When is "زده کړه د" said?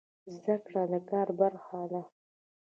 0.35-0.93